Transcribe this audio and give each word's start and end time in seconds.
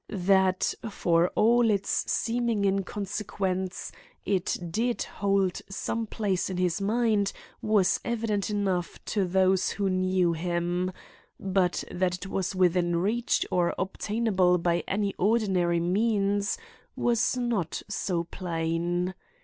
That, 0.25 0.73
for 0.89 1.27
all 1.35 1.69
its 1.69 2.11
seeming 2.11 2.65
inconsequence, 2.65 3.91
it 4.25 4.57
did 4.71 5.03
hold 5.03 5.61
some 5.69 6.07
place 6.07 6.49
in 6.49 6.57
his 6.57 6.81
mind 6.81 7.31
was 7.61 7.99
evident 8.03 8.49
enough 8.49 8.99
to 9.05 9.25
those 9.27 9.69
who 9.69 9.91
knew 9.91 10.33
him; 10.33 10.91
but 11.39 11.83
that 11.91 12.15
it 12.15 12.25
was 12.25 12.55
within 12.55 12.95
reach 12.95 13.45
or 13.51 13.75
obtainable 13.77 14.57
by 14.57 14.83
any 14.87 15.13
ordinary 15.19 15.79
means 15.79 16.57
was 16.95 17.37
not 17.37 17.83
so 17.87 18.23
plain. 18.23 19.13